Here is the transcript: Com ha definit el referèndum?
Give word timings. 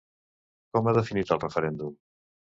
Com 0.77 0.89
ha 0.89 0.95
definit 0.99 1.35
el 1.37 1.43
referèndum? 1.45 1.95